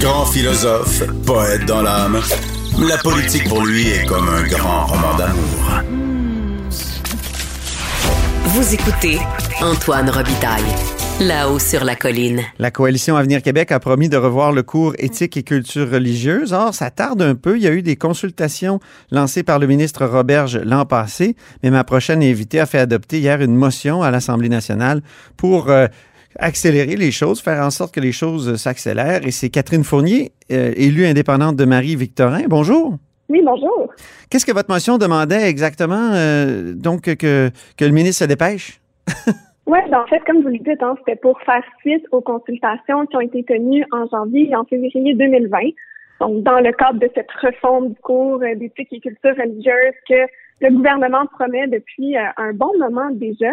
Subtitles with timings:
[0.00, 2.20] Grand philosophe, poète dans l'âme,
[2.78, 5.82] la politique pour lui est comme un grand roman d'amour.
[8.44, 9.18] Vous écoutez
[9.60, 10.62] Antoine Robitaille.
[11.20, 12.42] Là-haut sur la colline.
[12.58, 16.52] La coalition Avenir Québec a promis de revoir le cours éthique et culture religieuse.
[16.52, 17.56] Or, ça tarde un peu.
[17.56, 18.80] Il y a eu des consultations
[19.10, 23.40] lancées par le ministre Roberge l'an passé, mais ma prochaine invitée a fait adopter hier
[23.40, 25.02] une motion à l'Assemblée nationale
[25.38, 25.86] pour euh,
[26.38, 29.26] accélérer les choses, faire en sorte que les choses s'accélèrent.
[29.26, 32.42] Et c'est Catherine Fournier, euh, élue indépendante de Marie-Victorin.
[32.48, 32.94] Bonjour.
[33.28, 33.92] Oui, bonjour.
[34.30, 38.80] Qu'est-ce que votre motion demandait exactement, euh, donc, que, que le ministre se dépêche?
[39.66, 43.04] Oui, ben en fait, comme vous le dites, hein, c'était pour faire suite aux consultations
[43.06, 45.58] qui ont été tenues en janvier et en février 2020.
[46.20, 50.14] Donc, dans le cadre de cette refonte du cours euh, d'éthique et culture religieuse que
[50.60, 53.52] le gouvernement promet depuis euh, un bon moment déjà.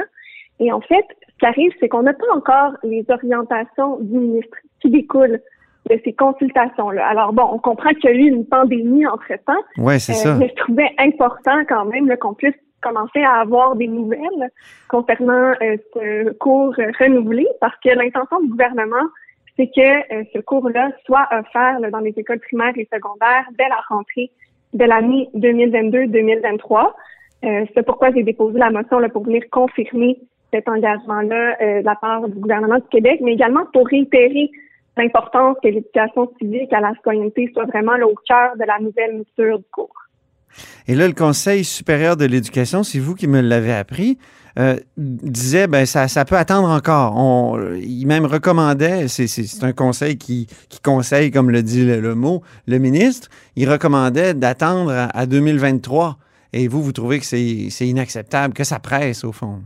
[0.59, 4.57] Et en fait, ce qui arrive, c'est qu'on n'a pas encore les orientations du ministre
[4.81, 5.41] qui découlent
[5.89, 7.05] de ces consultations-là.
[7.07, 9.61] Alors bon, on comprend qu'il y a eu une pandémie entre-temps.
[9.77, 10.35] Oui, c'est ça.
[10.35, 14.51] Mais je trouvais important quand même qu'on puisse commencer à avoir des nouvelles
[14.89, 19.07] concernant euh, ce cours renouvelé parce que l'intention du gouvernement,
[19.57, 23.81] c'est que euh, ce cours-là soit offert dans les écoles primaires et secondaires dès la
[23.89, 24.31] rentrée
[24.73, 26.91] de l'année 2022-2023.
[27.43, 30.17] Euh, c'est pourquoi j'ai déposé la motion là, pour venir confirmer
[30.53, 34.51] cet engagement-là de la part du gouvernement du Québec, mais également pour réitérer
[34.97, 39.57] l'importance que l'éducation civique à la citoyenneté soit vraiment au cœur de la nouvelle mouture
[39.57, 39.89] du cours.
[40.87, 44.19] Et là, le Conseil supérieur de l'éducation, c'est vous qui me l'avez appris,
[44.59, 47.15] euh, disait ben ça, ça peut attendre encore.
[47.17, 50.47] On, il même recommandait, c'est un conseil qui,
[50.83, 56.17] conseille, comme le dit le, mot, le ministre, il recommandait d'attendre à, 2023.
[56.55, 59.63] Et vous, vous trouvez que c'est inacceptable, que ça presse au fond?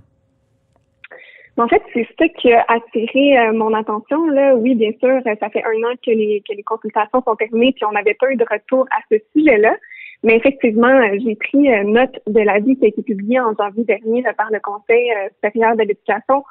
[1.58, 4.28] En fait, c'est ça qui a attiré euh, mon attention.
[4.28, 4.56] Là.
[4.56, 7.86] Oui, bien sûr, ça fait un an que les, que les consultations sont terminées, puis
[7.86, 9.76] on n'avait pas eu de retour à ce sujet-là.
[10.24, 13.84] Mais effectivement, euh, j'ai pris euh, note de l'avis qui a été publié en janvier
[13.84, 16.44] dernier par le Conseil euh, supérieur de l'éducation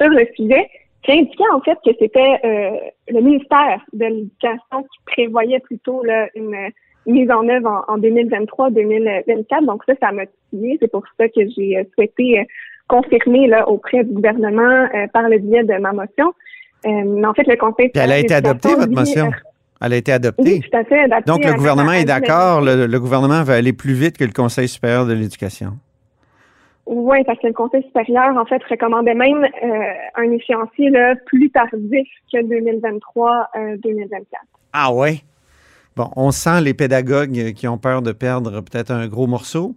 [0.00, 0.68] sur le sujet,
[1.04, 2.40] qui indiquait en fait que c'était
[3.08, 6.56] le ministère de l'Éducation qui prévoyait plutôt là, une
[7.06, 9.64] mise en œuvre en, 2023-2024.
[9.66, 10.78] Donc ça, ça m'a titillé.
[10.80, 12.46] C'est pour ça que j'ai souhaité
[12.88, 16.32] confirmer là, auprès du gouvernement par le biais de ma motion.
[16.84, 17.88] mais en fait, le Conseil...
[17.88, 19.30] Puis elle a été adoptée, votre motion?
[19.84, 20.42] Elle a été adoptée.
[20.42, 21.08] Oui, tout à fait.
[21.26, 22.60] Donc, le gouvernement est d'accord.
[22.60, 25.72] Le, gouvernement va aller plus vite que le Conseil supérieur de l'éducation.
[26.86, 31.50] Oui, parce que le Conseil supérieur, en fait, recommandait même euh, un échéancier là, plus
[31.50, 34.20] tardif que 2023-2024.
[34.72, 35.24] ah oui?
[35.96, 39.74] Bon, on sent les pédagogues qui ont peur de perdre peut-être un gros morceau,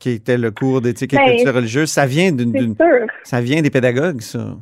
[0.00, 1.90] qui était le cours d'éthique et ben, culture religieuse.
[1.90, 2.74] Ça vient d'une,
[3.22, 4.56] ça vient des pédagogues, ça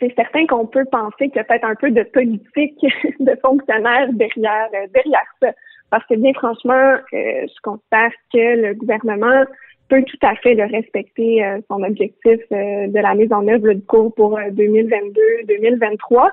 [0.00, 2.84] c'est certain qu'on peut penser qu'il y a peut-être un peu de politique
[3.20, 5.52] de fonctionnaires derrière euh, derrière ça.
[5.90, 9.44] Parce que bien franchement, euh, je considère que le gouvernement
[9.88, 13.82] peut tout à fait le respecter euh, son objectif de la mise en œuvre du
[13.82, 16.30] cours pour 2022-2023.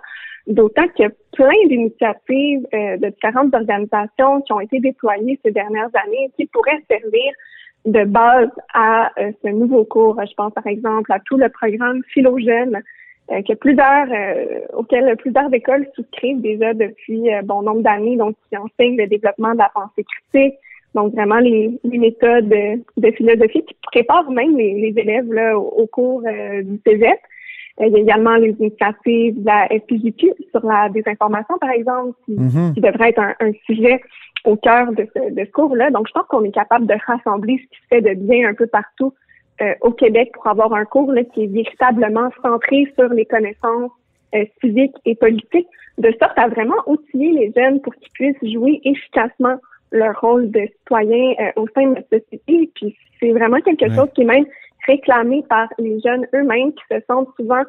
[0.47, 5.89] D'autant qu'il y a plein d'initiatives de différentes organisations qui ont été déployées ces dernières
[6.05, 7.31] années qui pourraient servir
[7.85, 10.19] de base à ce nouveau cours.
[10.25, 12.81] Je pense par exemple à tout le programme Philogène
[13.31, 18.35] euh, que plusieurs euh, auxquelles plusieurs écoles souscrivent déjà depuis euh, bon nombre d'années, donc
[18.49, 20.55] qui enseignent le développement de la pensée critique,
[20.93, 25.87] donc vraiment les, les méthodes de, philosophie qui préparent même les, les élèves là, au,
[25.87, 27.17] cours du cégep.
[27.79, 32.35] Il y a également les initiatives de la FPJQ sur la désinformation, par exemple, qui,
[32.75, 33.99] qui devrait être un, un, sujet
[34.45, 35.89] au cœur de ce, de ce cours-là.
[35.89, 38.53] Donc, je pense qu'on est capable de rassembler ce qui se fait de bien un
[38.53, 39.13] peu partout
[39.61, 43.91] euh, au Québec pour avoir un cours là, qui est véritablement centré sur les connaissances
[44.35, 45.67] euh, civiques et politiques,
[45.99, 49.57] de sorte à vraiment outiller les jeunes pour qu'ils puissent jouer efficacement
[49.91, 52.71] leur rôle de citoyen euh, au sein de la société.
[52.73, 54.45] Puis c'est vraiment quelque chose qui est même
[54.85, 57.63] réclamé par les jeunes eux-mêmes qui se sentent souvent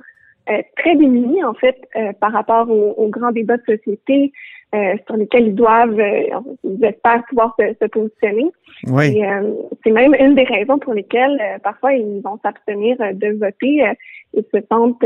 [0.77, 1.89] très démunis en fait
[2.21, 4.31] par rapport aux, grands débats de société,
[4.75, 6.91] euh, sur lesquels ils doivent, euh,
[7.29, 8.47] pouvoir se, positionner.
[8.89, 9.23] Oui.
[9.23, 9.53] Euh,
[9.85, 13.85] c'est même une des raisons pour lesquelles parfois ils vont s'abstenir de voter.
[14.33, 15.05] ils se sentent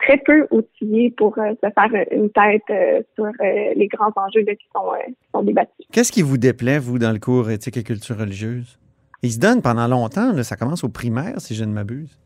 [0.00, 5.86] très peu outillés pour se faire une tête sur les grands enjeux qui, sont, débattus.
[5.92, 8.78] Qu'est-ce qui vous déplaît, vous, dans le cours éthique et culture religieuse?
[9.24, 12.16] Il se donne pendant longtemps, ça commence au primaire, si je ne m'abuse.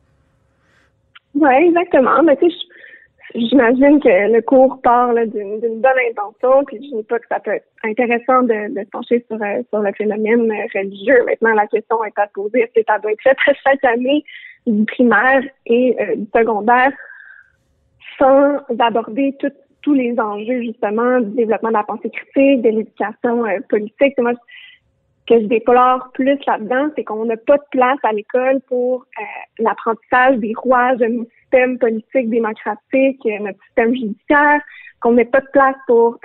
[1.35, 2.23] Oui, exactement.
[2.23, 2.56] Mais tu sais,
[3.35, 7.53] J'imagine que le cours part d'une bonne intention, puis je dis pas que ça peut
[7.53, 11.25] être intéressant de, de se pencher sur, euh, le phénomène religieux.
[11.27, 14.25] Maintenant, la question est à poser, est-ce que ça doit être fait chaque année
[14.67, 16.93] du primaire et euh, du secondaire?
[18.19, 19.37] sans aborder
[19.83, 24.17] tous les enjeux justement du développement de la pensée critique, de l'éducation euh, politique?
[25.29, 29.23] Que je déplore plus là-dedans, c'est qu'on n'a pas de place à l'école pour euh,
[29.59, 34.61] l'apprentissage des rouages de notre système politique démocratique, euh, notre système judiciaire,
[35.01, 36.19] qu'on n'ait pas de place pour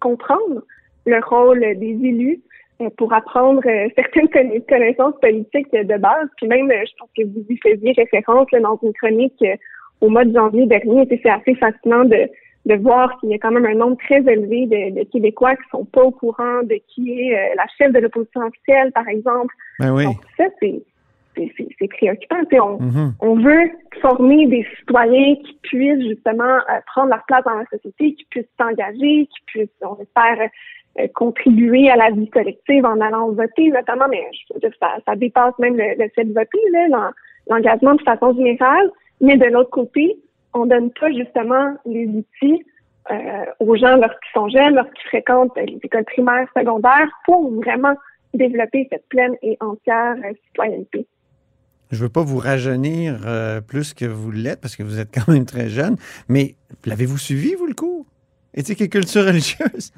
[0.00, 0.62] comprendre
[1.06, 2.40] le rôle des élus
[2.96, 3.62] pour apprendre
[3.94, 4.28] certaines
[4.68, 6.28] connaissances politiques de base.
[6.36, 9.44] Puis même, je pense que vous y faisiez référence dans une chronique
[10.00, 11.06] au mois de janvier dernier.
[11.08, 12.28] C'est assez fascinant de,
[12.66, 15.84] de voir qu'il y a quand même un nombre très élevé de, Québécois qui sont
[15.84, 19.54] pas au courant de qui est euh, la chef de l'opposition officielle, par exemple.
[19.78, 20.04] Ben oui.
[20.04, 20.82] Donc, ça, c'est
[21.78, 22.36] c'est préoccupant.
[22.52, 23.12] On, mm-hmm.
[23.20, 23.70] on veut
[24.02, 28.52] former des citoyens qui puissent justement euh, prendre leur place dans la société, qui puissent
[28.60, 30.50] s'engager, qui puissent, on espère,
[30.98, 34.96] euh, contribuer à la vie collective en allant voter, notamment, mais je veux dire, ça,
[35.06, 36.58] ça dépasse même le, le fait de voter,
[37.48, 38.90] l'engagement de façon générale.
[39.20, 40.16] Mais de l'autre côté,
[40.54, 42.64] on donne pas justement les outils
[43.10, 47.94] euh, aux gens lorsqu'ils sont jeunes, lorsqu'ils fréquentent les écoles primaires, secondaires, pour vraiment
[48.34, 51.06] développer cette pleine et entière euh, citoyenneté.
[51.90, 55.12] Je ne veux pas vous rajeunir euh, plus que vous l'êtes, parce que vous êtes
[55.12, 55.96] quand même très jeune,
[56.28, 56.54] mais
[56.84, 58.06] l'avez-vous suivi, vous, le cours?
[58.54, 59.92] Éthique et culture religieuse?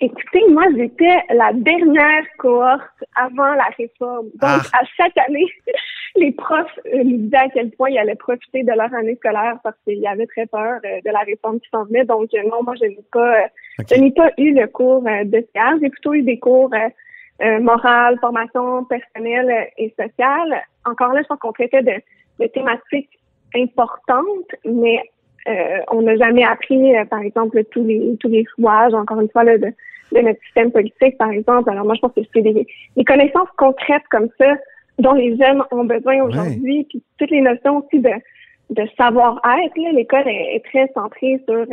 [0.00, 4.26] Écoutez, moi, j'étais la dernière cohorte avant la réforme.
[4.26, 4.62] Donc, ah.
[4.72, 5.46] à chaque année,
[6.18, 9.58] les profs euh, nous disaient à quel point ils allaient profiter de leur année scolaire
[9.62, 12.04] parce qu'ils avaient très peur euh, de la réforme qui s'en venait.
[12.04, 13.46] Donc, euh, non, moi, je n'ai pas,
[13.90, 15.80] je n'ai pas eu le cours de sciences.
[15.82, 16.70] J'ai plutôt eu des cours
[17.60, 20.62] morales, formation personnelle et sociale.
[20.84, 21.94] Encore là, je pense qu'on traitait de,
[22.40, 23.18] de thématiques
[23.54, 25.02] importantes, mais
[25.48, 29.30] euh, on n'a jamais appris, euh, par exemple, tous les tous les rouages, encore une
[29.30, 29.72] fois, là, de,
[30.12, 31.70] notre système politique, par exemple.
[31.70, 32.66] Alors moi, je pense que c'est des,
[33.04, 34.56] connaissances concrètes comme ça
[34.98, 38.10] dont les jeunes ont besoin aujourd'hui, puis toutes les notions aussi de,
[38.70, 39.74] de savoir-être.
[39.94, 41.64] L'école est, très centrée sur euh,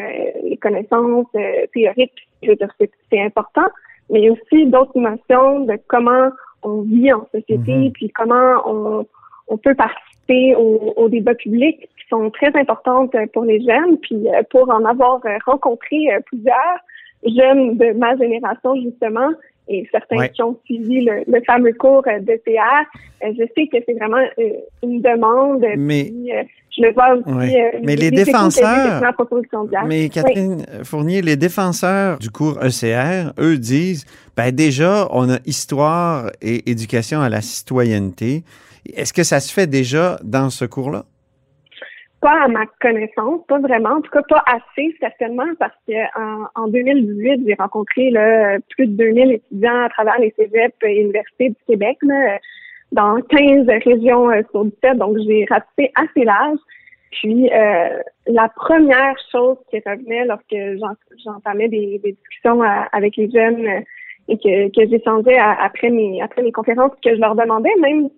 [0.44, 1.28] les connaissances
[1.74, 2.28] théoriques.
[2.44, 2.74] Je veux dire,
[3.12, 3.68] c'est important,
[4.10, 6.30] mais il y a aussi d'autres notions de comment
[6.64, 7.92] on vit en société, mm-hmm.
[7.92, 9.06] puis comment on,
[9.48, 13.98] on peut participer au, au débat public qui sont très importantes pour les jeunes.
[14.00, 16.78] Puis euh, pour en avoir euh, rencontré euh, plusieurs
[17.24, 19.30] jeunes de ma génération, justement,
[19.68, 22.90] et certains qui ont suivi le, fameux cours de théâtre,
[23.22, 24.24] je sais que c'est vraiment
[24.84, 25.66] une demande.
[25.78, 26.12] Mais,
[26.78, 27.56] je le vois aussi.
[27.84, 29.02] mais les défenseurs.
[29.88, 36.30] mais Catherine Fournier, les défenseurs du cours ECR, eux disent, ben déjà, on a histoire
[36.42, 38.44] et éducation à la citoyenneté.
[38.94, 41.06] Est-ce que ça se fait déjà dans ce cours-là?
[42.22, 43.92] Pas à ma connaissance, pas vraiment.
[43.92, 48.96] En tout cas, pas assez, certainement, parce qu'en en, 2018, j'ai rencontré là, plus de
[48.96, 51.98] 2000 étudiants à travers les cégeps et universités du Québec,
[52.92, 56.60] dans 15 régions euh, sur 17, donc j'ai raté assez large.
[57.12, 60.56] Puis, euh, la première chose qui revenait lorsque
[61.24, 63.84] j'entamais des, discussions euh, avec les jeunes
[64.28, 68.10] et que, que j'échangeais après mes, après mes conférences, que je leur demandais, même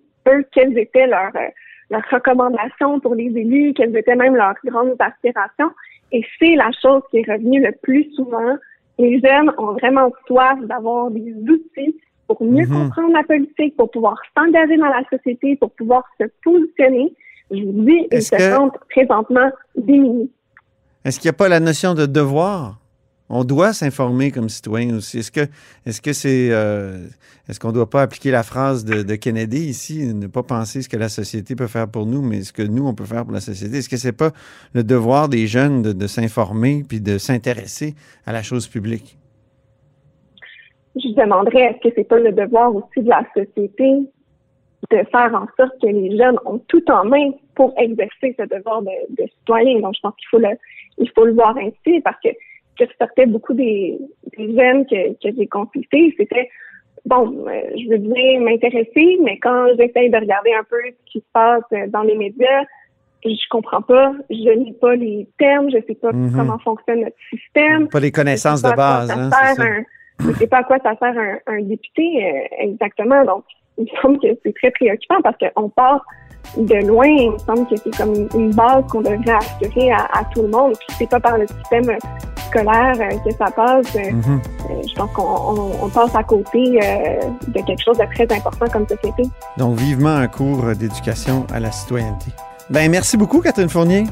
[0.52, 1.48] quelles étaient leurs, euh,
[1.90, 5.70] leurs recommandations pour les élus, quelles étaient même leurs grandes aspirations.
[6.12, 8.56] Et c'est la chose qui est revenue le plus souvent.
[8.98, 11.96] Les jeunes ont vraiment soif d'avoir des outils
[12.26, 12.72] pour mieux mhm.
[12.72, 17.12] comprendre la politique, pour pouvoir s'engager dans la société, pour pouvoir se positionner.
[17.50, 20.30] Je vous dis, ils se sentent présentement démunis.
[21.04, 22.76] Est-ce qu'il n'y a pas la notion de devoir?
[23.30, 25.18] On doit s'informer comme citoyen aussi.
[25.18, 25.46] Est-ce que
[25.84, 27.06] est-ce que c'est euh,
[27.48, 30.88] est-ce qu'on ne doit pas appliquer la phrase de, Kennedy ici, ne pas penser ce
[30.88, 33.32] que la société peut faire pour nous, mais ce que nous on peut faire pour
[33.32, 33.78] la société?
[33.78, 34.30] Est-ce que c'est pas
[34.74, 37.94] le devoir des jeunes de, s'informer puis de s'intéresser
[38.26, 39.18] à la chose publique?
[40.96, 44.10] Je demanderais est-ce que c'est pas le devoir aussi de la société
[44.90, 48.82] de faire en sorte que les jeunes ont tout en main pour exercer ce devoir
[48.82, 49.80] de, de citoyen?
[49.80, 50.56] Donc je pense qu'il faut le
[50.98, 52.28] il faut le voir ainsi parce que
[52.84, 53.98] que sortait beaucoup des,
[54.36, 56.48] des jeunes que, que j'ai consultés, c'était
[57.04, 61.18] bon, euh, je veux bien m'intéresser, mais quand j'essaie de regarder un peu ce qui
[61.20, 62.64] se passe euh, dans les médias,
[63.24, 66.32] je comprends pas, je n'ai pas les termes, je sais pas mhm.
[66.34, 67.88] comment fonctionne notre système.
[67.88, 69.10] Pas les connaissances de base.
[69.10, 69.30] Hein,
[70.20, 73.24] je sais pas à quoi ça sert un, un député euh, exactement.
[73.24, 73.44] Donc,
[73.76, 76.04] il me semble que c'est très préoccupant parce qu'on part
[76.56, 80.42] de loin, il me semble que c'est comme une base qu'on devrait assurer à, tout
[80.42, 80.74] le monde.
[80.78, 81.96] Puis c'est pas par le système
[82.48, 83.94] scolaire euh, que ça passe.
[83.94, 84.40] Mhm.
[84.70, 86.80] euh, je pense qu'on passe à côté
[87.48, 89.22] de quelque chose de très important comme société.
[89.56, 92.32] Donc, vivement un cours d'éducation à la citoyenneté.
[92.70, 94.04] Ben, merci beaucoup, Catherine Fournier.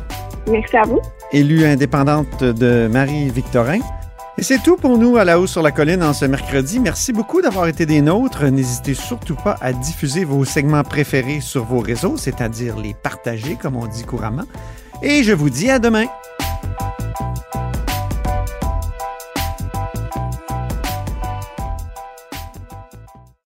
[0.49, 1.01] Merci à vous.
[1.33, 3.81] Élue indépendante de Marie-Victorin.
[4.39, 6.79] Et c'est tout pour nous à la hausse sur la colline en ce mercredi.
[6.79, 8.45] Merci beaucoup d'avoir été des nôtres.
[8.45, 13.77] N'hésitez surtout pas à diffuser vos segments préférés sur vos réseaux, c'est-à-dire les partager, comme
[13.77, 14.45] on dit couramment.
[15.03, 16.05] Et je vous dis à demain.